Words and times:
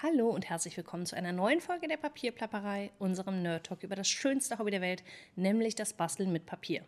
Hallo 0.00 0.30
und 0.30 0.48
herzlich 0.48 0.76
willkommen 0.76 1.06
zu 1.06 1.16
einer 1.16 1.32
neuen 1.32 1.60
Folge 1.60 1.88
der 1.88 1.96
Papierplapperei, 1.96 2.92
unserem 3.00 3.42
Nerd 3.42 3.66
Talk 3.66 3.82
über 3.82 3.96
das 3.96 4.08
schönste 4.08 4.56
Hobby 4.56 4.70
der 4.70 4.80
Welt, 4.80 5.02
nämlich 5.34 5.74
das 5.74 5.92
Basteln 5.92 6.30
mit 6.30 6.46
Papier. 6.46 6.84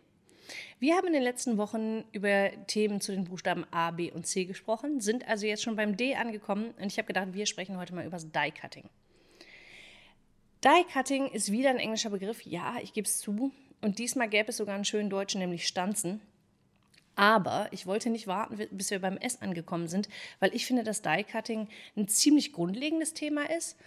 Wir 0.79 0.95
haben 0.95 1.07
in 1.07 1.13
den 1.13 1.21
letzten 1.21 1.57
Wochen 1.57 2.05
über 2.13 2.51
Themen 2.67 3.01
zu 3.01 3.11
den 3.11 3.25
Buchstaben 3.25 3.65
A, 3.69 3.91
B 3.91 4.13
und 4.13 4.27
C 4.27 4.45
gesprochen, 4.45 5.01
sind 5.01 5.27
also 5.27 5.45
jetzt 5.45 5.61
schon 5.61 5.75
beim 5.75 5.97
D 5.97 6.15
angekommen 6.15 6.73
und 6.79 6.85
ich 6.85 6.97
habe 6.97 7.07
gedacht, 7.07 7.33
wir 7.33 7.45
sprechen 7.47 7.75
heute 7.75 7.93
mal 7.93 8.05
über 8.05 8.15
das 8.15 8.31
Die 8.31 8.51
Cutting. 8.51 8.89
Die 10.63 10.93
Cutting 10.93 11.27
ist 11.31 11.51
wieder 11.51 11.71
ein 11.71 11.79
englischer 11.79 12.11
Begriff, 12.11 12.45
ja, 12.45 12.77
ich 12.81 12.93
gebe 12.93 13.09
es 13.09 13.19
zu. 13.19 13.51
Und 13.81 13.99
diesmal 13.99 14.29
gäbe 14.29 14.51
es 14.51 14.57
sogar 14.57 14.75
einen 14.75 14.85
schönen 14.85 15.09
deutschen, 15.09 15.39
nämlich 15.39 15.67
Stanzen. 15.67 16.21
Aber 17.15 17.67
ich 17.71 17.85
wollte 17.85 18.09
nicht 18.09 18.27
warten, 18.27 18.57
bis 18.71 18.89
wir 18.89 18.99
beim 18.99 19.17
S 19.17 19.41
angekommen 19.41 19.87
sind, 19.87 20.07
weil 20.39 20.55
ich 20.55 20.65
finde, 20.65 20.83
dass 20.83 21.01
Die-Cutting 21.01 21.67
ein 21.95 22.07
ziemlich 22.07 22.53
grundlegendes 22.53 23.13
Thema 23.13 23.49
ist. 23.49 23.77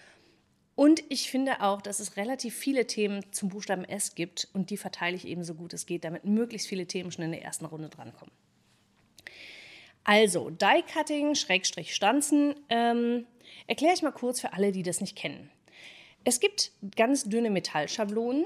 Und 0.76 1.04
ich 1.08 1.30
finde 1.30 1.62
auch, 1.62 1.80
dass 1.80 2.00
es 2.00 2.16
relativ 2.16 2.54
viele 2.54 2.86
Themen 2.86 3.24
zum 3.32 3.48
Buchstaben 3.48 3.84
S 3.84 4.14
gibt 4.14 4.48
und 4.52 4.70
die 4.70 4.76
verteile 4.76 5.16
ich 5.16 5.26
eben 5.26 5.44
so 5.44 5.54
gut 5.54 5.72
es 5.72 5.86
geht, 5.86 6.04
damit 6.04 6.24
möglichst 6.24 6.68
viele 6.68 6.86
Themen 6.86 7.12
schon 7.12 7.24
in 7.24 7.30
der 7.30 7.42
ersten 7.42 7.64
Runde 7.64 7.88
drankommen. 7.88 8.32
Also, 10.02 10.50
Die-Cutting, 10.50 11.34
Schrägstrich 11.34 11.94
Stanzen, 11.94 12.56
ähm, 12.68 13.26
erkläre 13.66 13.94
ich 13.94 14.02
mal 14.02 14.12
kurz 14.12 14.40
für 14.40 14.52
alle, 14.52 14.70
die 14.70 14.82
das 14.82 15.00
nicht 15.00 15.16
kennen. 15.16 15.50
Es 16.24 16.40
gibt 16.40 16.72
ganz 16.96 17.24
dünne 17.24 17.50
Metallschablonen, 17.50 18.44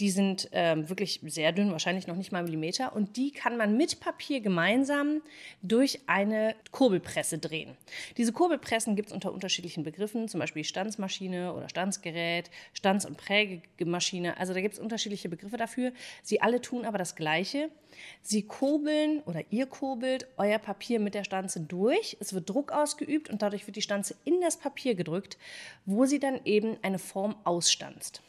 die 0.00 0.10
sind 0.10 0.48
ähm, 0.52 0.88
wirklich 0.88 1.20
sehr 1.26 1.52
dünn, 1.52 1.72
wahrscheinlich 1.72 2.06
noch 2.06 2.14
nicht 2.16 2.30
mal 2.30 2.42
Millimeter. 2.42 2.94
Und 2.94 3.16
die 3.16 3.32
kann 3.32 3.56
man 3.56 3.76
mit 3.76 4.00
Papier 4.00 4.40
gemeinsam 4.40 5.22
durch 5.62 6.00
eine 6.06 6.54
Kurbelpresse 6.70 7.38
drehen. 7.38 7.76
Diese 8.16 8.32
Kurbelpressen 8.32 8.94
gibt 8.94 9.08
es 9.08 9.14
unter 9.14 9.32
unterschiedlichen 9.32 9.82
Begriffen, 9.82 10.28
zum 10.28 10.40
Beispiel 10.40 10.62
Stanzmaschine 10.62 11.52
oder 11.52 11.68
Stanzgerät, 11.68 12.50
Stanz- 12.72 13.04
und 13.04 13.16
Prägemaschine. 13.16 14.36
Also 14.38 14.54
da 14.54 14.60
gibt 14.60 14.74
es 14.74 14.80
unterschiedliche 14.80 15.28
Begriffe 15.28 15.56
dafür. 15.56 15.92
Sie 16.22 16.40
alle 16.40 16.60
tun 16.60 16.84
aber 16.84 16.98
das 16.98 17.16
Gleiche. 17.16 17.70
Sie 18.22 18.42
kurbeln 18.42 19.20
oder 19.22 19.42
ihr 19.50 19.66
kurbelt 19.66 20.28
euer 20.36 20.58
Papier 20.58 21.00
mit 21.00 21.14
der 21.14 21.24
Stanze 21.24 21.60
durch. 21.60 22.16
Es 22.20 22.32
wird 22.32 22.48
Druck 22.48 22.70
ausgeübt 22.70 23.30
und 23.30 23.42
dadurch 23.42 23.66
wird 23.66 23.76
die 23.76 23.82
Stanze 23.82 24.14
in 24.24 24.40
das 24.40 24.56
Papier 24.56 24.94
gedrückt, 24.94 25.38
wo 25.86 26.04
sie 26.04 26.20
dann 26.20 26.40
eben 26.44 26.76
eine 26.82 27.00
Form 27.00 27.34
ausstanzt. 27.42 28.22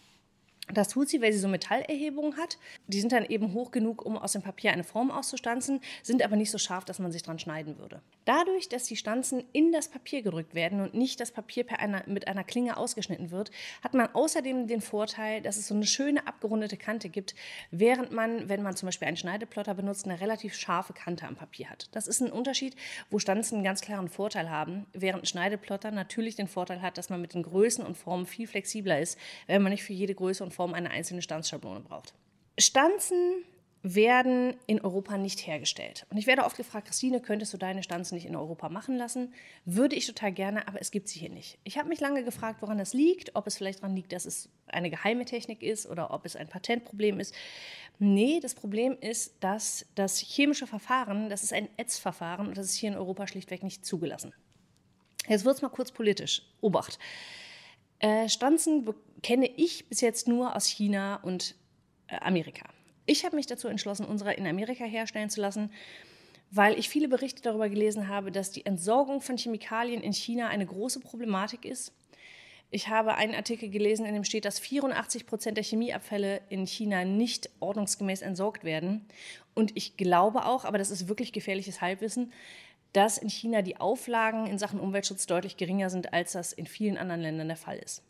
Das 0.74 0.90
tut 0.90 1.10
sie, 1.10 1.22
weil 1.22 1.34
sie 1.34 1.40
so 1.40 1.48
Metallerhebungen 1.48 2.38
hat. 2.38 2.58
Die 2.88 3.00
sind 3.00 3.12
dann 3.12 3.26
eben 3.26 3.54
hoch 3.54 3.72
genug, 3.72 4.06
um 4.06 4.18
aus 4.18 4.34
dem 4.34 4.42
Papier 4.42 4.72
eine 4.72 4.84
Form 4.84 5.12
auszustanzen, 5.12 5.82
sind 6.04 6.24
aber 6.24 6.36
nicht 6.36 6.52
so 6.52 6.58
scharf, 6.58 6.86
dass 6.86 7.00
man 7.00 7.12
sich 7.12 7.24
dran 7.24 7.40
schneiden 7.40 7.78
würde. 7.78 8.02
Dadurch, 8.26 8.70
dass 8.70 8.84
die 8.84 8.96
Stanzen 8.96 9.44
in 9.54 9.72
das 9.72 9.88
Papier 9.88 10.22
gedrückt 10.22 10.54
werden 10.54 10.82
und 10.82 10.94
nicht 10.94 11.20
das 11.20 11.32
Papier 11.32 11.66
einer, 11.80 12.04
mit 12.06 12.28
einer 12.28 12.44
Klinge 12.44 12.78
ausgeschnitten 12.78 13.32
wird, 13.32 13.52
hat 13.84 13.94
man 13.94 14.08
außerdem 14.14 14.68
den 14.68 14.82
Vorteil, 14.82 15.42
dass 15.42 15.58
es 15.58 15.68
so 15.68 15.76
eine 15.76 15.86
schöne 15.86 16.28
abgerundete 16.28 16.78
Kante 16.78 17.10
gibt, 17.10 17.36
während 17.72 18.12
man, 18.12 18.50
wenn 18.50 18.62
man 18.62 18.76
zum 18.76 18.88
Beispiel 18.88 19.08
einen 19.08 19.18
Schneideplotter 19.18 19.74
benutzt, 19.74 20.06
eine 20.06 20.22
relativ 20.22 20.54
scharfe 20.54 20.94
Kante 20.94 21.26
am 21.28 21.36
Papier 21.36 21.70
hat. 21.70 21.90
Das 21.92 22.08
ist 22.08 22.22
ein 22.22 22.32
Unterschied, 22.32 22.76
wo 23.10 23.20
Stanzen 23.20 23.56
einen 23.56 23.64
ganz 23.64 23.82
klaren 23.82 24.10
Vorteil 24.10 24.50
haben, 24.50 24.86
während 24.94 25.24
ein 25.24 25.28
Schneideplotter 25.28 25.92
natürlich 25.92 26.36
den 26.36 26.48
Vorteil 26.48 26.82
hat, 26.82 26.98
dass 26.98 27.10
man 27.10 27.22
mit 27.22 27.34
den 27.34 27.44
Größen 27.44 27.86
und 27.86 27.98
Formen 27.98 28.26
viel 28.26 28.48
flexibler 28.48 29.00
ist, 29.00 29.18
wenn 29.48 29.62
man 29.62 29.72
nicht 29.72 29.84
für 29.84 29.94
jede 29.94 30.14
Größe 30.14 30.44
und 30.44 30.54
Form 30.60 30.74
eine 30.74 30.92
einzelne 30.92 31.22
Stanzschablone 31.22 31.80
braucht. 31.80 32.14
Stanzen 32.60 33.46
werden 33.82 34.58
in 34.68 34.82
Europa 34.82 35.18
nicht 35.18 35.48
hergestellt. 35.48 36.06
Und 36.10 36.18
ich 36.18 36.28
werde 36.28 36.44
oft 36.44 36.58
gefragt, 36.58 36.88
Christine, 36.88 37.22
könntest 37.22 37.54
du 37.54 37.58
deine 37.58 37.82
Stanzen 37.82 38.16
nicht 38.16 38.26
in 38.26 38.36
Europa 38.36 38.68
machen 38.68 38.98
lassen? 38.98 39.34
Würde 39.64 39.96
ich 39.96 40.06
total 40.06 40.34
gerne, 40.34 40.68
aber 40.68 40.82
es 40.82 40.92
gibt 40.92 41.08
sie 41.08 41.18
hier 41.18 41.30
nicht. 41.30 41.60
Ich 41.64 41.78
habe 41.78 41.88
mich 41.88 42.02
lange 42.02 42.26
gefragt, 42.26 42.62
woran 42.62 42.78
das 42.78 42.94
liegt, 42.94 43.38
ob 43.38 43.48
es 43.48 43.56
vielleicht 43.56 43.80
daran 43.80 43.96
liegt, 43.96 44.12
dass 44.12 44.26
es 44.26 44.50
eine 44.68 44.90
geheime 44.90 45.24
Technik 45.24 45.64
ist 45.64 45.88
oder 45.88 46.12
ob 46.12 46.26
es 46.26 46.36
ein 46.36 46.50
Patentproblem 46.50 47.22
ist. 47.22 47.34
Nee, 47.98 48.42
das 48.42 48.54
Problem 48.54 48.98
ist, 49.00 49.36
dass 49.40 49.86
das 49.96 50.20
chemische 50.20 50.68
Verfahren, 50.68 51.30
das 51.30 51.44
ist 51.44 51.54
ein 51.54 51.70
ETS-Verfahren 51.78 52.50
und 52.50 52.58
das 52.58 52.66
ist 52.66 52.76
hier 52.76 52.90
in 52.90 52.98
Europa 52.98 53.28
schlichtweg 53.28 53.64
nicht 53.64 53.86
zugelassen. 53.86 54.34
Jetzt 55.30 55.46
wird 55.46 55.56
es 55.56 55.62
mal 55.62 55.70
kurz 55.70 55.94
politisch. 55.94 56.42
Obacht. 56.60 57.00
Äh, 58.00 58.30
Stanzen 58.30 58.88
kenne 59.22 59.50
ich 59.58 59.88
bis 59.90 60.02
jetzt 60.02 60.28
nur 60.28 60.56
aus 60.56 60.66
China 60.66 61.18
und 61.18 61.56
äh, 62.08 62.18
Amerika. 62.22 62.66
Ich 63.06 63.26
habe 63.26 63.36
mich 63.36 63.48
dazu 63.48 63.68
entschlossen, 63.68 64.06
unsere 64.06 64.34
in 64.34 64.48
Amerika 64.48 64.86
herstellen 64.86 65.30
zu 65.30 65.42
lassen, 65.42 65.72
weil 66.52 66.80
ich 66.80 66.90
viele 66.90 67.08
Berichte 67.08 67.42
darüber 67.42 67.70
gelesen 67.70 68.08
habe, 68.08 68.32
dass 68.32 68.52
die 68.52 68.66
Entsorgung 68.66 69.22
von 69.22 69.38
Chemikalien 69.38 70.02
in 70.02 70.14
China 70.14 70.48
eine 70.48 70.66
große 70.66 71.00
Problematik 71.00 71.66
ist. 71.66 71.94
Ich 72.72 72.88
habe 72.88 73.16
einen 73.16 73.34
Artikel 73.34 73.70
gelesen, 73.70 74.06
in 74.06 74.14
dem 74.14 74.24
steht, 74.24 74.46
dass 74.46 74.60
84 74.60 75.26
Prozent 75.26 75.58
der 75.58 75.64
Chemieabfälle 75.64 76.42
in 76.50 76.68
China 76.68 77.04
nicht 77.04 77.50
ordnungsgemäß 77.60 78.22
entsorgt 78.22 78.64
werden. 78.64 79.06
Und 79.56 79.76
ich 79.76 79.98
glaube 79.98 80.46
auch, 80.46 80.66
aber 80.66 80.78
das 80.78 80.92
ist 80.92 81.08
wirklich 81.08 81.34
gefährliches 81.34 81.82
Halbwissen, 81.82 82.32
dass 82.94 83.18
in 83.18 83.30
China 83.30 83.62
die 83.62 83.78
Auflagen 83.78 84.48
in 84.48 84.58
Sachen 84.58 84.80
Umweltschutz 84.80 85.26
deutlich 85.26 85.58
geringer 85.58 85.90
sind, 85.90 86.14
als 86.14 86.32
das 86.32 86.54
in 86.54 86.66
vielen 86.66 86.98
anderen 86.98 87.22
Ländern 87.22 87.48
der 87.48 87.58
Fall 87.58 87.78
ist. 87.78 88.04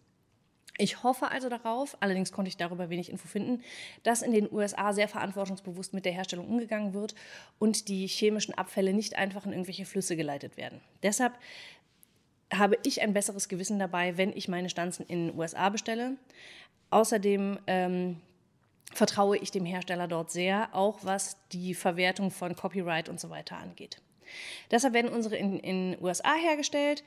Ich 0.81 1.03
hoffe 1.03 1.29
also 1.29 1.49
darauf, 1.49 1.97
allerdings 1.99 2.31
konnte 2.31 2.47
ich 2.47 2.55
darüber 2.55 2.89
wenig 2.89 3.11
Info 3.11 3.27
finden, 3.27 3.61
dass 4.03 4.21
in 4.21 4.31
den 4.31 4.49
USA 4.49 4.93
sehr 4.93 5.09
verantwortungsbewusst 5.09 5.93
mit 5.93 6.05
der 6.05 6.13
Herstellung 6.13 6.47
umgegangen 6.47 6.93
wird 6.93 7.15
und 7.59 7.89
die 7.89 8.07
chemischen 8.07 8.53
Abfälle 8.53 8.93
nicht 8.93 9.17
einfach 9.17 9.45
in 9.45 9.51
irgendwelche 9.51 9.85
Flüsse 9.85 10.15
geleitet 10.15 10.55
werden. 10.55 10.79
Deshalb 11.03 11.33
habe 12.53 12.77
ich 12.83 13.01
ein 13.01 13.13
besseres 13.13 13.49
Gewissen 13.49 13.77
dabei, 13.77 14.15
wenn 14.17 14.31
ich 14.31 14.47
meine 14.47 14.69
Stanzen 14.69 15.05
in 15.05 15.27
den 15.27 15.37
USA 15.37 15.67
bestelle. 15.67 16.15
Außerdem 16.91 17.59
ähm, 17.67 18.21
vertraue 18.93 19.37
ich 19.37 19.51
dem 19.51 19.65
Hersteller 19.65 20.07
dort 20.07 20.31
sehr, 20.31 20.69
auch 20.73 20.99
was 21.03 21.37
die 21.51 21.73
Verwertung 21.73 22.31
von 22.31 22.55
Copyright 22.55 23.09
und 23.09 23.19
so 23.19 23.29
weiter 23.29 23.57
angeht. 23.57 24.01
Deshalb 24.71 24.93
werden 24.93 25.11
unsere 25.11 25.35
in 25.35 25.61
den 25.61 25.97
USA 26.01 26.35
hergestellt. 26.35 27.03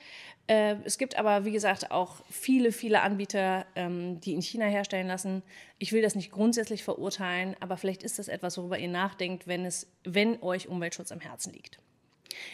Äh, 0.47 0.77
es 0.85 0.99
gibt 0.99 1.17
aber, 1.19 1.45
wie 1.45 1.53
gesagt, 1.53 1.91
auch 1.91 2.17
viele, 2.31 2.73
viele 2.73 3.03
Anbieter, 3.03 3.67
ähm, 3.77 4.21
die 4.21 4.35
in 4.35 4.43
China 4.43 4.67
herstellen 4.67 5.07
lassen. 5.07 5.43
Ich 5.79 5.93
will 5.93 6.03
das 6.03 6.15
nicht 6.15 6.33
grundsätzlich 6.33 6.85
verurteilen, 6.85 7.57
aber 7.61 7.77
vielleicht 7.77 8.03
ist 8.03 8.19
das 8.19 8.29
etwas, 8.29 8.59
worüber 8.59 8.79
ihr 8.79 8.89
nachdenkt, 8.89 9.47
wenn, 9.47 9.65
es, 9.65 9.87
wenn 10.05 10.43
euch 10.43 10.69
Umweltschutz 10.69 11.13
am 11.13 11.21
Herzen 11.21 11.53
liegt. 11.53 11.79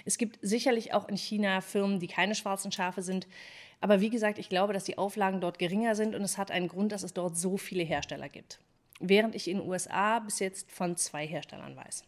Es 0.05 0.19
gibt 0.19 0.39
sicherlich 0.43 0.93
auch 0.93 1.09
in 1.09 1.17
China 1.17 1.61
Firmen, 1.61 2.00
die 2.00 2.09
keine 2.09 2.35
schwarzen 2.35 2.73
Schafe 2.73 3.03
sind. 3.03 3.27
Aber 3.81 4.00
wie 4.00 4.11
gesagt, 4.11 4.39
ich 4.39 4.49
glaube, 4.49 4.73
dass 4.73 4.85
die 4.85 4.99
Auflagen 4.99 5.41
dort 5.41 5.59
geringer 5.59 5.95
sind 5.95 6.15
und 6.15 6.23
es 6.23 6.37
hat 6.37 6.50
einen 6.50 6.69
Grund, 6.69 6.93
dass 6.93 7.03
es 7.03 7.15
dort 7.15 7.37
so 7.37 7.56
viele 7.56 7.85
Hersteller 7.85 8.29
gibt. 8.29 8.59
Während 9.00 9.35
ich 9.35 9.49
in 9.49 9.59
den 9.59 9.69
USA 9.69 10.19
bis 10.19 10.41
jetzt 10.41 10.71
von 10.71 10.97
zwei 10.97 11.27
Herstellern 11.27 11.77
weiß. 11.77 12.05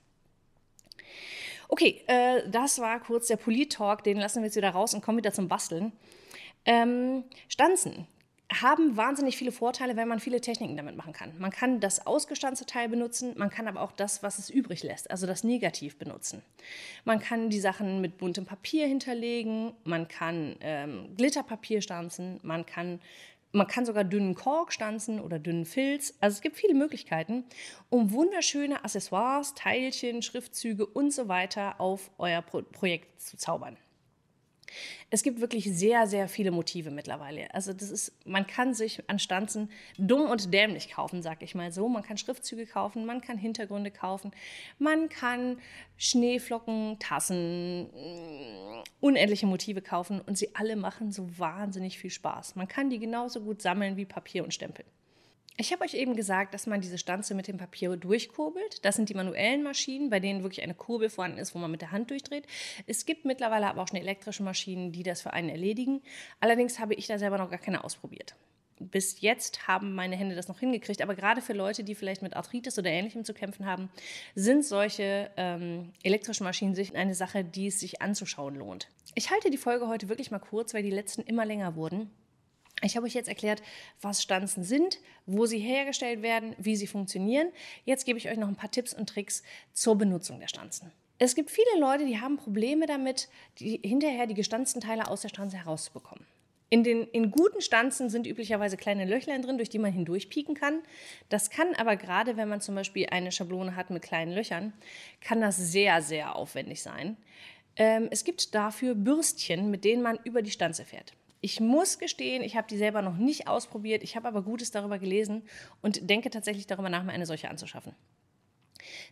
Okay, 1.73 2.03
äh, 2.09 2.49
das 2.49 2.81
war 2.81 2.99
kurz 2.99 3.29
der 3.29 3.37
Polit-Talk, 3.37 4.03
den 4.03 4.17
lassen 4.17 4.43
wir 4.43 4.47
jetzt 4.47 4.57
wieder 4.57 4.71
raus 4.71 4.93
und 4.93 5.03
kommen 5.03 5.19
wieder 5.19 5.33
zum 5.33 5.47
Basteln. 5.47 5.93
Ähm, 6.65 7.23
Stanzen 7.49 8.09
haben 8.53 8.97
wahnsinnig 8.97 9.37
viele 9.37 9.53
Vorteile, 9.53 9.97
weil 9.97 10.07
man 10.07 10.19
viele 10.19 10.41
Techniken 10.41 10.77
damit 10.77 10.97
machen 10.97 11.13
kann. 11.13 11.33
Man 11.39 11.53
kann 11.53 11.79
das 11.79 12.05
ausgestanzte 12.09 12.67
Teil 12.67 12.89
benutzen, 12.89 13.35
man 13.37 13.51
kann 13.51 13.69
aber 13.69 13.83
auch 13.83 13.93
das, 13.93 14.25
was 14.25 14.41
es 14.41 14.51
übrig 14.51 14.83
lässt, 14.83 15.13
also 15.13 15.29
das 15.29 15.45
Negativ 15.45 15.97
benutzen. 15.97 16.43
Man 17.05 17.21
kann 17.21 17.51
die 17.51 17.61
Sachen 17.61 18.01
mit 18.01 18.19
buntem 18.19 18.47
Papier 18.47 18.89
hinterlegen, 18.89 19.73
man 19.85 20.09
kann 20.09 20.57
ähm, 20.63 21.15
Glitterpapier 21.17 21.83
stanzen, 21.83 22.41
man 22.43 22.67
kann 22.67 22.99
man 23.53 23.67
kann 23.67 23.85
sogar 23.85 24.05
dünnen 24.05 24.35
Kork 24.35 24.73
stanzen 24.73 25.21
oder 25.21 25.39
dünnen 25.39 25.65
Filz. 25.65 26.15
Also 26.21 26.37
es 26.37 26.41
gibt 26.41 26.57
viele 26.57 26.75
Möglichkeiten, 26.75 27.45
um 27.89 28.13
wunderschöne 28.13 28.85
Accessoires, 28.85 29.55
Teilchen, 29.55 30.23
Schriftzüge 30.23 30.87
und 30.87 31.13
so 31.13 31.29
weiter 31.29 31.81
auf 31.81 32.11
euer 32.19 32.43
Pro 32.43 32.63
Projekt 32.63 33.21
zu 33.21 33.37
zaubern. 33.37 33.77
Es 35.11 35.23
gibt 35.23 35.41
wirklich 35.41 35.65
sehr, 35.65 36.07
sehr 36.07 36.29
viele 36.29 36.51
Motive 36.51 36.91
mittlerweile. 36.91 37.53
Also 37.55 37.73
das 37.73 37.91
ist, 37.91 38.13
man 38.25 38.47
kann 38.47 38.75
sich 38.75 39.03
an 39.09 39.19
Stanzen 39.19 39.71
dumm 39.99 40.31
und 40.31 40.53
dämlich 40.55 40.91
kaufen, 40.91 41.23
sag 41.23 41.43
ich 41.43 41.55
mal 41.55 41.73
so. 41.73 41.89
Man 41.89 42.03
kann 42.03 42.17
Schriftzüge 42.17 42.67
kaufen, 42.67 43.07
man 43.07 43.21
kann 43.21 43.37
Hintergründe 43.37 43.91
kaufen, 43.91 44.31
man 44.79 45.09
kann 45.09 45.59
Schneeflocken, 45.97 46.99
Tassen, 46.99 47.91
unendliche 49.01 49.47
Motive 49.47 49.83
kaufen 49.83 50.21
und 50.21 50.39
sie 50.39 50.55
alle 50.55 50.77
machen 50.77 51.13
so 51.13 51.39
wahnsinnig 51.39 51.99
viel 51.99 52.11
Spaß. 52.11 52.57
Man 52.57 52.69
kann 52.69 52.91
die 52.91 52.99
genauso 52.99 53.41
gut 53.41 53.63
sammeln 53.63 53.97
wie 53.97 54.05
Papier 54.05 54.45
und 54.45 54.55
Stempel. 54.55 54.85
Ich 55.57 55.73
habe 55.73 55.85
euch 55.85 55.93
eben 55.93 56.17
gesagt, 56.17 56.55
dass 56.55 56.67
man 56.67 56.81
diese 56.81 56.97
Stanze 56.97 57.35
mit 57.35 57.47
dem 57.47 57.59
Papier 57.59 57.95
durchkurbelt. 57.97 58.83
Das 58.83 58.97
sind 58.97 59.11
die 59.11 59.15
manuellen 59.15 59.63
Maschinen, 59.63 60.09
bei 60.09 60.19
denen 60.19 60.43
wirklich 60.43 60.63
eine 60.63 60.75
Kurbel 60.75 61.11
vorhanden 61.11 61.37
ist, 61.37 61.55
wo 61.55 61.59
man 61.59 61.71
mit 61.71 61.83
der 61.83 61.93
Hand 61.93 62.11
durchdreht. 62.11 62.47
Es 62.87 63.05
gibt 63.05 63.27
mittlerweile 63.27 63.67
aber 63.67 63.83
auch 63.83 63.89
schon 63.89 63.99
elektrische 63.99 64.43
Maschinen, 64.43 64.91
die 64.91 65.03
das 65.03 65.21
für 65.21 65.35
einen 65.35 65.51
erledigen. 65.51 66.01
Allerdings 66.41 66.79
habe 66.79 66.95
ich 66.95 67.07
da 67.09 67.19
selber 67.19 67.37
noch 67.37 67.51
gar 67.51 67.59
keine 67.59 67.85
ausprobiert. 67.85 68.37
Bis 68.81 69.21
jetzt 69.21 69.69
haben 69.69 69.95
meine 69.95 70.17
Hände 70.17 70.35
das 70.35 70.49
noch 70.49 70.59
hingekriegt. 70.59 71.03
Aber 71.03 71.15
gerade 71.15 71.43
für 71.43 71.53
Leute, 71.53 71.85
die 71.85 71.95
vielleicht 71.95 72.23
mit 72.23 72.35
Arthritis 72.35 72.79
oder 72.79 72.91
Ähnlichem 72.91 73.25
zu 73.25 73.35
kämpfen 73.35 73.67
haben, 73.67 73.91
sind 74.35 74.65
solche 74.65 75.31
ähm, 75.37 75.93
elektrischen 76.03 76.45
Maschinen 76.45 76.77
eine 76.97 77.15
Sache, 77.15 77.45
die 77.45 77.69
es 77.69 77.81
sich 77.81 78.03
anzuschauen 78.03 78.57
lohnt. 78.57 78.89
Ich 79.15 79.31
halte 79.31 79.51
die 79.51 79.59
Folge 79.59 79.87
heute 79.87 80.09
wirklich 80.09 80.31
mal 80.31 80.39
kurz, 80.39 80.75
weil 80.75 80.83
die 80.83 80.91
letzten 80.91 81.23
immer 81.23 81.45
länger 81.45 81.77
wurden. 81.77 82.11
Ich 82.83 82.97
habe 82.97 83.07
euch 83.07 83.15
jetzt 83.15 83.29
erklärt, 83.29 83.63
was 84.01 84.23
Stanzen 84.23 84.65
sind, 84.65 84.99
wo 85.27 85.45
sie 85.45 85.59
hergestellt 85.59 86.23
werden, 86.23 86.55
wie 86.59 86.77
sie 86.77 86.87
funktionieren. 86.87 87.49
Jetzt 87.85 88.07
gebe 88.07 88.19
ich 88.19 88.29
euch 88.29 88.39
noch 88.39 88.49
ein 88.49 88.57
paar 88.57 88.71
Tipps 88.71 88.95
und 88.95 89.09
Tricks 89.09 89.43
zur 89.75 89.99
Benutzung 89.99 90.41
der 90.41 90.49
Stanzen. 90.49 90.91
Es 91.19 91.35
gibt 91.35 91.51
viele 91.51 91.79
Leute, 91.79 92.07
die 92.07 92.19
haben 92.19 92.39
Probleme 92.39 92.87
damit, 92.87 93.29
die, 93.59 93.79
hinterher 93.85 94.27
die 94.27 94.35
gestanzten 94.35 94.81
Teile 94.81 95.09
aus 95.09 95.21
der 95.21 95.29
Stanze 95.29 95.59
herauszubekommen. 95.59 96.27
In, 96.73 96.85
den, 96.85 97.09
in 97.09 97.33
guten 97.33 97.61
Stanzen 97.61 98.09
sind 98.11 98.29
üblicherweise 98.29 98.77
kleine 98.77 99.05
Löchlein 99.05 99.43
drin, 99.43 99.59
durch 99.59 99.69
die 99.69 99.81
man 99.81 99.93
hindurchpieken 99.93 100.55
kann. 100.55 100.79
Das 101.29 101.51
kann 101.51 101.75
aber 101.75 101.97
gerade, 101.97 102.37
wenn 102.37 102.49
man 102.49 102.61
zum 102.61 102.77
Beispiel 102.77 103.09
eine 103.11 103.33
Schablone 103.33 103.75
hat 103.75 103.91
mit 103.91 104.03
kleinen 104.03 104.33
Löchern, 104.33 104.73
kann 105.21 105.41
das 105.41 105.57
sehr, 105.57 106.01
sehr 106.01 106.37
aufwendig 106.37 106.81
sein. 106.81 107.17
Ähm, 107.75 108.07
es 108.13 108.23
gibt 108.23 108.55
dafür 108.55 108.95
Bürstchen, 108.95 109.71
mit 109.71 109.85
denen 109.85 110.01
man 110.01 110.19
über 110.23 110.43
die 110.43 110.53
Stanze 110.53 110.85
fährt. 110.85 111.13
Ich 111.41 111.59
muss 111.59 111.99
gestehen, 111.99 112.43
ich 112.43 112.57
habe 112.57 112.69
die 112.69 112.77
selber 112.77 113.03
noch 113.03 113.17
nicht 113.17 113.49
ausprobiert, 113.49 114.05
ich 114.05 114.15
habe 114.15 114.29
aber 114.29 114.43
Gutes 114.43 114.71
darüber 114.71 114.99
gelesen 114.99 115.43
und 115.83 116.09
denke 116.09 116.31
tatsächlich 116.31 116.67
darüber 116.67 116.89
nach, 116.91 117.03
mir 117.03 117.13
eine 117.13 117.27
solche 117.27 117.49
anzuschaffen. 117.49 117.95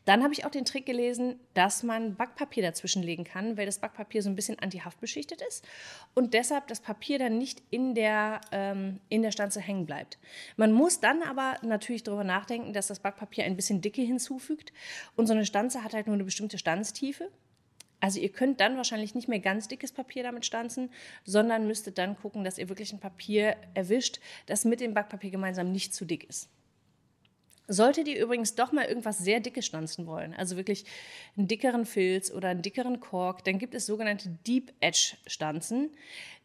Dann 0.04 0.22
habe 0.22 0.32
ich 0.32 0.44
auch 0.44 0.50
den 0.50 0.64
Trick 0.64 0.86
gelesen, 0.86 1.38
dass 1.54 1.82
man 1.82 2.16
Backpapier 2.16 2.62
dazwischen 2.62 3.02
legen 3.02 3.24
kann, 3.24 3.56
weil 3.56 3.66
das 3.66 3.78
Backpapier 3.78 4.22
so 4.22 4.28
ein 4.28 4.36
bisschen 4.36 4.58
antihaftbeschichtet 4.58 5.42
ist 5.42 5.66
und 6.14 6.34
deshalb 6.34 6.66
das 6.68 6.80
Papier 6.80 7.18
dann 7.18 7.38
nicht 7.38 7.62
in 7.70 7.94
der, 7.94 8.40
ähm, 8.52 9.00
in 9.08 9.22
der 9.22 9.32
Stanze 9.32 9.60
hängen 9.60 9.86
bleibt. 9.86 10.18
Man 10.56 10.72
muss 10.72 11.00
dann 11.00 11.22
aber 11.22 11.56
natürlich 11.62 12.02
darüber 12.02 12.24
nachdenken, 12.24 12.72
dass 12.72 12.86
das 12.86 13.00
Backpapier 13.00 13.44
ein 13.44 13.56
bisschen 13.56 13.80
Dicke 13.80 14.02
hinzufügt 14.02 14.72
und 15.16 15.26
so 15.26 15.34
eine 15.34 15.46
Stanze 15.46 15.84
hat 15.84 15.94
halt 15.94 16.06
nur 16.06 16.14
eine 16.14 16.24
bestimmte 16.24 16.58
Stanztiefe. 16.58 17.30
Also 18.00 18.20
ihr 18.20 18.28
könnt 18.28 18.60
dann 18.60 18.76
wahrscheinlich 18.76 19.14
nicht 19.14 19.28
mehr 19.28 19.40
ganz 19.40 19.66
dickes 19.66 19.92
Papier 19.92 20.22
damit 20.22 20.46
stanzen, 20.46 20.90
sondern 21.24 21.66
müsstet 21.66 21.98
dann 21.98 22.16
gucken, 22.16 22.44
dass 22.44 22.58
ihr 22.58 22.68
wirklich 22.68 22.92
ein 22.92 23.00
Papier 23.00 23.56
erwischt, 23.74 24.20
das 24.46 24.64
mit 24.64 24.80
dem 24.80 24.94
Backpapier 24.94 25.30
gemeinsam 25.30 25.72
nicht 25.72 25.94
zu 25.94 26.04
dick 26.04 26.24
ist. 26.28 26.48
Solltet 27.70 28.08
ihr 28.08 28.18
übrigens 28.18 28.54
doch 28.54 28.72
mal 28.72 28.86
irgendwas 28.86 29.18
sehr 29.18 29.40
dickes 29.40 29.66
stanzen 29.66 30.06
wollen, 30.06 30.32
also 30.32 30.56
wirklich 30.56 30.86
einen 31.36 31.48
dickeren 31.48 31.84
Filz 31.84 32.30
oder 32.30 32.48
einen 32.48 32.62
dickeren 32.62 32.98
Kork, 32.98 33.44
dann 33.44 33.58
gibt 33.58 33.74
es 33.74 33.84
sogenannte 33.84 34.30
Deep 34.46 34.72
Edge 34.80 35.18
Stanzen. 35.26 35.90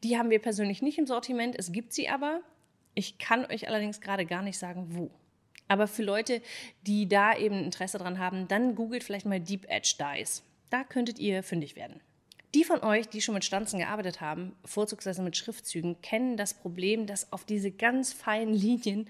Die 0.03 0.17
haben 0.17 0.29
wir 0.29 0.39
persönlich 0.39 0.81
nicht 0.81 0.97
im 0.97 1.07
Sortiment, 1.07 1.55
es 1.57 1.71
gibt 1.71 1.93
sie 1.93 2.09
aber. 2.09 2.41
Ich 2.93 3.19
kann 3.19 3.45
euch 3.45 3.69
allerdings 3.69 4.01
gerade 4.01 4.25
gar 4.25 4.41
nicht 4.41 4.57
sagen, 4.59 4.87
wo. 4.89 5.11
Aber 5.69 5.87
für 5.87 6.03
Leute, 6.03 6.41
die 6.85 7.07
da 7.07 7.37
eben 7.37 7.63
Interesse 7.63 7.97
dran 7.97 8.19
haben, 8.19 8.49
dann 8.49 8.75
googelt 8.75 9.05
vielleicht 9.05 9.25
mal 9.25 9.39
Deep 9.39 9.65
Edge 9.69 9.95
Dies. 9.97 10.43
Da 10.69 10.83
könntet 10.83 11.19
ihr 11.19 11.41
fündig 11.41 11.77
werden. 11.77 12.01
Die 12.53 12.63
von 12.63 12.83
euch, 12.83 13.07
die 13.07 13.21
schon 13.21 13.33
mit 13.33 13.45
Stanzen 13.45 13.79
gearbeitet 13.79 14.21
haben, 14.21 14.55
vorzugsweise 14.63 15.23
mit 15.23 15.35
Schriftzügen, 15.35 16.01
kennen 16.01 16.37
das 16.37 16.53
Problem, 16.53 17.07
dass 17.07 17.31
auf 17.31 17.45
diese 17.45 17.71
ganz 17.71 18.13
feinen 18.13 18.53
Linien 18.53 19.09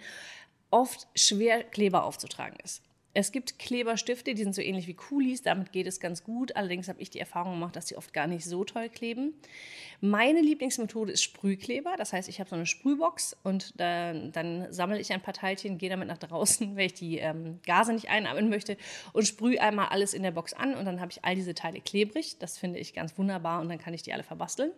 oft 0.74 1.08
schwer 1.16 1.64
Kleber 1.64 2.04
aufzutragen 2.04 2.58
ist. 2.64 2.82
Es 3.16 3.32
gibt 3.32 3.60
Kleberstifte, 3.60 4.34
die 4.34 4.42
sind 4.42 4.56
so 4.56 4.62
ähnlich 4.64 4.88
wie 4.88 4.96
Kulis, 4.96 5.44
damit 5.44 5.72
geht 5.72 5.86
es 5.86 6.00
ganz 6.00 6.24
gut. 6.24 6.56
Allerdings 6.56 6.88
habe 6.88 7.00
ich 7.00 7.12
die 7.12 7.20
Erfahrung 7.20 7.54
gemacht, 7.54 7.76
dass 7.76 7.86
die 7.86 7.96
oft 7.96 8.12
gar 8.12 8.26
nicht 8.26 8.44
so 8.44 8.64
toll 8.64 8.90
kleben. 8.90 9.36
Meine 10.02 10.42
Lieblingsmethode 10.42 11.12
ist 11.12 11.22
Sprühkleber. 11.22 11.94
Das 11.96 12.12
heißt, 12.12 12.28
ich 12.28 12.40
habe 12.40 12.50
so 12.50 12.56
eine 12.56 12.66
Sprühbox 12.66 13.38
und 13.44 13.80
da, 13.80 14.14
dann 14.14 14.66
sammle 14.74 15.00
ich 15.00 15.14
ein 15.14 15.22
paar 15.22 15.36
Teilchen, 15.36 15.78
gehe 15.78 15.92
damit 15.92 16.08
nach 16.08 16.18
draußen, 16.18 16.76
weil 16.76 16.88
ich 16.88 16.96
die 16.96 17.20
ähm, 17.20 17.60
Gase 17.68 17.94
nicht 17.94 18.10
einatmen 18.10 18.50
möchte 18.50 18.78
und 19.14 19.28
sprühe 19.28 19.62
einmal 19.62 19.90
alles 19.90 20.16
in 20.16 20.24
der 20.24 20.32
Box 20.32 20.54
an 20.54 20.74
und 20.74 20.86
dann 20.86 21.00
habe 21.00 21.12
ich 21.12 21.24
all 21.24 21.36
diese 21.36 21.54
Teile 21.54 21.82
klebrig. 21.82 22.40
Das 22.40 22.58
finde 22.58 22.80
ich 22.80 22.96
ganz 22.96 23.16
wunderbar 23.20 23.62
und 23.62 23.70
dann 23.70 23.78
kann 23.78 23.94
ich 23.94 24.02
die 24.02 24.14
alle 24.14 24.24
verbasteln. 24.24 24.72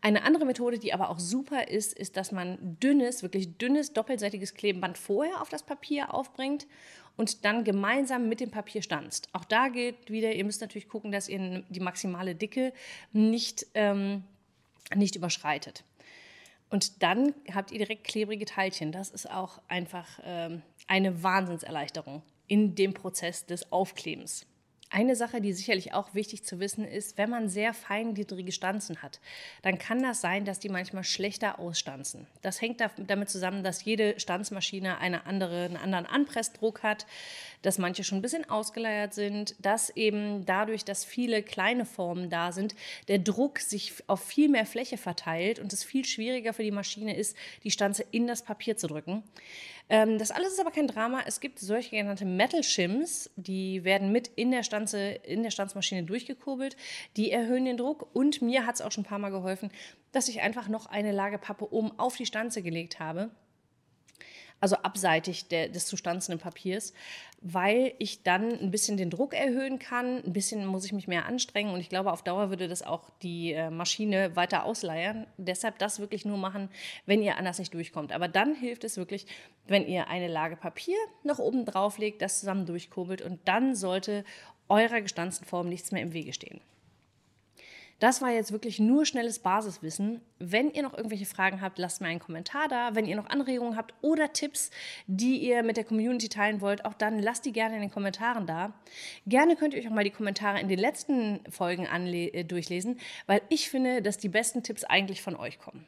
Eine 0.00 0.22
andere 0.24 0.44
Methode, 0.44 0.78
die 0.78 0.92
aber 0.92 1.10
auch 1.10 1.18
super 1.18 1.68
ist, 1.68 1.92
ist, 1.92 2.16
dass 2.16 2.32
man 2.32 2.78
dünnes, 2.80 3.22
wirklich 3.22 3.58
dünnes, 3.58 3.92
doppelseitiges 3.92 4.54
Klebeband 4.54 4.96
vorher 4.98 5.42
auf 5.42 5.48
das 5.48 5.62
Papier 5.62 6.14
aufbringt 6.14 6.66
und 7.16 7.44
dann 7.44 7.64
gemeinsam 7.64 8.28
mit 8.28 8.40
dem 8.40 8.50
Papier 8.50 8.82
stanzt. 8.82 9.28
Auch 9.32 9.44
da 9.44 9.68
gilt 9.68 10.10
wieder, 10.10 10.32
ihr 10.32 10.44
müsst 10.44 10.60
natürlich 10.60 10.88
gucken, 10.88 11.12
dass 11.12 11.28
ihr 11.28 11.64
die 11.68 11.80
maximale 11.80 12.34
Dicke 12.34 12.72
nicht, 13.12 13.66
ähm, 13.74 14.24
nicht 14.94 15.16
überschreitet. 15.16 15.84
Und 16.70 17.02
dann 17.02 17.34
habt 17.52 17.72
ihr 17.72 17.78
direkt 17.78 18.04
klebrige 18.04 18.44
Teilchen. 18.44 18.92
Das 18.92 19.10
ist 19.10 19.28
auch 19.28 19.60
einfach 19.68 20.20
ähm, 20.24 20.62
eine 20.86 21.22
Wahnsinnserleichterung 21.22 22.22
in 22.46 22.74
dem 22.74 22.94
Prozess 22.94 23.44
des 23.44 23.70
Aufklebens. 23.72 24.46
Eine 24.92 25.14
Sache, 25.14 25.40
die 25.40 25.52
sicherlich 25.52 25.94
auch 25.94 26.14
wichtig 26.14 26.42
zu 26.44 26.58
wissen 26.58 26.84
ist, 26.84 27.16
wenn 27.16 27.30
man 27.30 27.48
sehr 27.48 27.72
feingliedrige 27.74 28.50
Stanzen 28.50 29.02
hat, 29.02 29.20
dann 29.62 29.78
kann 29.78 30.02
das 30.02 30.20
sein, 30.20 30.44
dass 30.44 30.58
die 30.58 30.68
manchmal 30.68 31.04
schlechter 31.04 31.60
ausstanzen. 31.60 32.26
Das 32.42 32.60
hängt 32.60 32.82
damit 32.96 33.30
zusammen, 33.30 33.62
dass 33.62 33.84
jede 33.84 34.18
Stanzmaschine 34.18 34.98
eine 34.98 35.26
andere, 35.26 35.66
einen 35.66 35.76
anderen 35.76 36.06
Anpressdruck 36.06 36.82
hat, 36.82 37.06
dass 37.62 37.78
manche 37.78 38.02
schon 38.02 38.18
ein 38.18 38.22
bisschen 38.22 38.50
ausgeleiert 38.50 39.14
sind, 39.14 39.54
dass 39.60 39.90
eben 39.90 40.44
dadurch, 40.44 40.84
dass 40.84 41.04
viele 41.04 41.44
kleine 41.44 41.84
Formen 41.84 42.28
da 42.28 42.50
sind, 42.50 42.74
der 43.06 43.20
Druck 43.20 43.60
sich 43.60 43.92
auf 44.08 44.24
viel 44.24 44.48
mehr 44.48 44.66
Fläche 44.66 44.98
verteilt 44.98 45.60
und 45.60 45.72
es 45.72 45.84
viel 45.84 46.04
schwieriger 46.04 46.52
für 46.52 46.64
die 46.64 46.72
Maschine 46.72 47.16
ist, 47.16 47.36
die 47.62 47.70
Stanze 47.70 48.04
in 48.10 48.26
das 48.26 48.42
Papier 48.42 48.76
zu 48.76 48.88
drücken. 48.88 49.22
Ähm, 49.90 50.18
das 50.18 50.30
alles 50.30 50.52
ist 50.52 50.60
aber 50.60 50.70
kein 50.70 50.86
Drama. 50.86 51.20
Es 51.26 51.40
gibt 51.40 51.58
solche 51.58 51.90
genannte 51.90 52.24
Metal 52.24 52.62
Shims, 52.62 53.28
die 53.34 53.82
werden 53.82 54.12
mit 54.12 54.28
in 54.36 54.52
der, 54.52 54.62
Stanze, 54.62 54.79
in 54.88 55.42
der 55.42 55.50
Stanzmaschine 55.50 56.04
durchgekurbelt. 56.04 56.76
Die 57.16 57.30
erhöhen 57.30 57.64
den 57.64 57.76
Druck 57.76 58.14
und 58.14 58.42
mir 58.42 58.66
hat 58.66 58.76
es 58.76 58.80
auch 58.82 58.92
schon 58.92 59.02
ein 59.02 59.08
paar 59.08 59.18
Mal 59.18 59.30
geholfen, 59.30 59.70
dass 60.12 60.28
ich 60.28 60.40
einfach 60.40 60.68
noch 60.68 60.86
eine 60.86 61.12
Lage 61.12 61.38
Pappe 61.38 61.72
oben 61.72 61.92
auf 61.98 62.16
die 62.16 62.26
Stanze 62.26 62.62
gelegt 62.62 63.00
habe 63.00 63.30
also 64.60 64.76
abseitig 64.76 65.48
der, 65.48 65.68
des 65.68 65.86
zu 65.86 65.96
stanzenden 65.96 66.38
Papiers, 66.38 66.92
weil 67.40 67.94
ich 67.98 68.22
dann 68.22 68.58
ein 68.58 68.70
bisschen 68.70 68.98
den 68.98 69.08
Druck 69.08 69.32
erhöhen 69.32 69.78
kann, 69.78 70.22
ein 70.22 70.32
bisschen 70.32 70.66
muss 70.66 70.84
ich 70.84 70.92
mich 70.92 71.08
mehr 71.08 71.24
anstrengen 71.24 71.72
und 71.72 71.80
ich 71.80 71.88
glaube, 71.88 72.12
auf 72.12 72.22
Dauer 72.22 72.50
würde 72.50 72.68
das 72.68 72.82
auch 72.82 73.08
die 73.22 73.52
äh, 73.52 73.70
Maschine 73.70 74.36
weiter 74.36 74.64
ausleiern. 74.64 75.26
Deshalb 75.38 75.78
das 75.78 75.98
wirklich 75.98 76.26
nur 76.26 76.36
machen, 76.36 76.68
wenn 77.06 77.22
ihr 77.22 77.38
anders 77.38 77.58
nicht 77.58 77.72
durchkommt. 77.72 78.12
Aber 78.12 78.28
dann 78.28 78.54
hilft 78.54 78.84
es 78.84 78.98
wirklich, 78.98 79.26
wenn 79.66 79.86
ihr 79.86 80.08
eine 80.08 80.28
Lage 80.28 80.56
Papier 80.56 80.96
noch 81.24 81.38
oben 81.38 81.64
drauf 81.64 81.96
legt, 81.96 82.20
das 82.20 82.40
zusammen 82.40 82.66
durchkurbelt 82.66 83.22
und 83.22 83.40
dann 83.46 83.74
sollte 83.74 84.24
eurer 84.70 85.00
gestanzten 85.00 85.46
Form 85.46 85.68
nichts 85.68 85.92
mehr 85.92 86.02
im 86.02 86.12
Wege 86.12 86.32
stehen. 86.32 86.60
Das 88.00 88.22
war 88.22 88.30
jetzt 88.30 88.50
wirklich 88.50 88.80
nur 88.80 89.04
schnelles 89.04 89.40
Basiswissen. 89.40 90.22
Wenn 90.38 90.70
ihr 90.70 90.82
noch 90.82 90.96
irgendwelche 90.96 91.26
Fragen 91.26 91.60
habt, 91.60 91.78
lasst 91.78 92.00
mir 92.00 92.08
einen 92.08 92.18
Kommentar 92.18 92.66
da. 92.66 92.94
Wenn 92.94 93.04
ihr 93.04 93.14
noch 93.14 93.28
Anregungen 93.28 93.76
habt 93.76 93.92
oder 94.00 94.32
Tipps, 94.32 94.70
die 95.06 95.36
ihr 95.36 95.62
mit 95.62 95.76
der 95.76 95.84
Community 95.84 96.30
teilen 96.30 96.62
wollt, 96.62 96.86
auch 96.86 96.94
dann 96.94 97.18
lasst 97.18 97.44
die 97.44 97.52
gerne 97.52 97.74
in 97.74 97.82
den 97.82 97.90
Kommentaren 97.90 98.46
da. 98.46 98.72
Gerne 99.26 99.54
könnt 99.54 99.74
ihr 99.74 99.80
euch 99.80 99.86
auch 99.86 99.92
mal 99.92 100.02
die 100.02 100.10
Kommentare 100.10 100.60
in 100.60 100.68
den 100.68 100.78
letzten 100.78 101.40
Folgen 101.50 101.84
äh, 101.84 102.42
durchlesen, 102.42 102.98
weil 103.26 103.42
ich 103.50 103.68
finde, 103.68 104.00
dass 104.00 104.16
die 104.16 104.30
besten 104.30 104.62
Tipps 104.62 104.84
eigentlich 104.84 105.20
von 105.20 105.36
euch 105.36 105.58
kommen. 105.58 105.86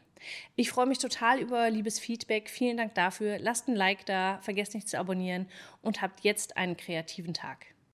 Ich 0.54 0.70
freue 0.70 0.86
mich 0.86 0.98
total 0.98 1.40
über 1.40 1.70
liebes 1.70 1.98
Feedback. 1.98 2.50
Vielen 2.50 2.76
Dank 2.76 2.94
dafür. 2.94 3.38
Lasst 3.38 3.68
ein 3.68 3.74
Like 3.74 4.04
da, 4.04 4.38
vergesst 4.42 4.74
nicht 4.74 4.88
zu 4.88 4.98
abonnieren 4.98 5.48
und 5.80 6.02
habt 6.02 6.20
jetzt 6.20 6.58
einen 6.58 6.76
kreativen 6.76 7.32
Tag. 7.32 7.71